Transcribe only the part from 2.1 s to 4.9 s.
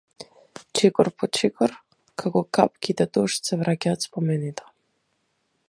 како капките дожд се враќаат спомените.